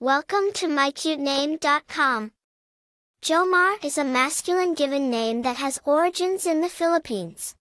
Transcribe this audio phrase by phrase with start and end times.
[0.00, 2.30] Welcome to mycutename.com.
[3.20, 7.56] Jomar is a masculine given name that has origins in the Philippines.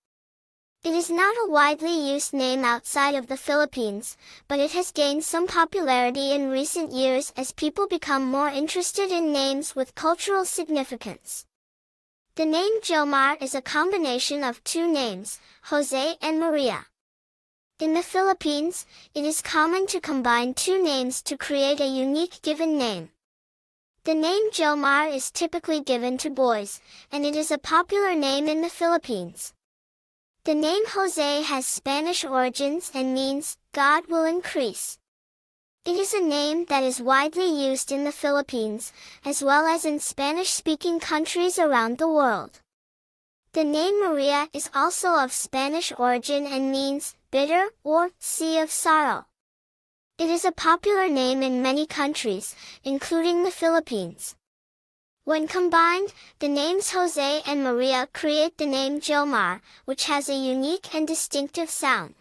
[0.83, 5.23] It is not a widely used name outside of the Philippines, but it has gained
[5.23, 11.47] some popularity in recent years as people become more interested in names with cultural significance.
[12.35, 15.39] The name Jomar is a combination of two names,
[15.71, 16.85] Jose and Maria.
[17.79, 22.75] In the Philippines, it is common to combine two names to create a unique given
[22.75, 23.09] name.
[24.03, 26.81] The name Jomar is typically given to boys,
[27.11, 29.53] and it is a popular name in the Philippines.
[30.43, 34.97] The name Jose has Spanish origins and means, God will increase.
[35.85, 38.91] It is a name that is widely used in the Philippines,
[39.23, 42.59] as well as in Spanish-speaking countries around the world.
[43.53, 49.25] The name Maria is also of Spanish origin and means, bitter, or sea of sorrow.
[50.17, 54.35] It is a popular name in many countries, including the Philippines.
[55.25, 60.95] When combined, the names Jose and Maria create the name Jomar, which has a unique
[60.95, 62.15] and distinctive sound.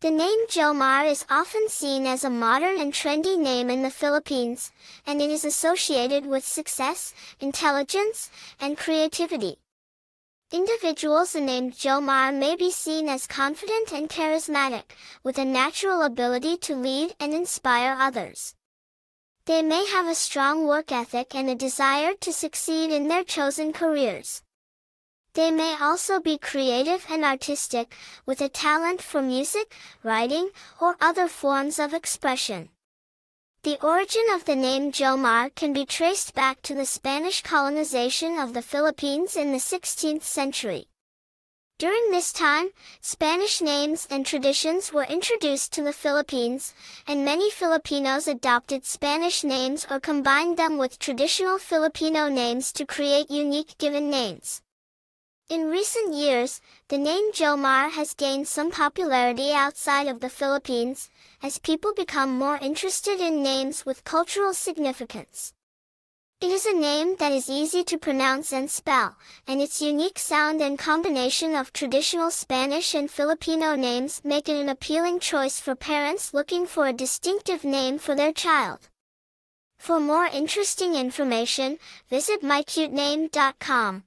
[0.00, 4.72] The name Jomar is often seen as a modern and trendy name in the Philippines,
[5.06, 8.28] and it is associated with success, intelligence,
[8.60, 9.61] and creativity.
[10.52, 14.82] Individuals named Jomar may be seen as confident and charismatic,
[15.24, 18.54] with a natural ability to lead and inspire others.
[19.46, 23.72] They may have a strong work ethic and a desire to succeed in their chosen
[23.72, 24.42] careers.
[25.32, 31.28] They may also be creative and artistic, with a talent for music, writing, or other
[31.28, 32.68] forms of expression.
[33.64, 38.54] The origin of the name Jomar can be traced back to the Spanish colonization of
[38.54, 40.88] the Philippines in the 16th century.
[41.78, 46.74] During this time, Spanish names and traditions were introduced to the Philippines,
[47.06, 53.30] and many Filipinos adopted Spanish names or combined them with traditional Filipino names to create
[53.30, 54.60] unique given names.
[55.52, 61.10] In recent years, the name Jomar has gained some popularity outside of the Philippines,
[61.42, 65.52] as people become more interested in names with cultural significance.
[66.40, 70.62] It is a name that is easy to pronounce and spell, and its unique sound
[70.62, 76.32] and combination of traditional Spanish and Filipino names make it an appealing choice for parents
[76.32, 78.88] looking for a distinctive name for their child.
[79.76, 84.04] For more interesting information, visit mycutename.com.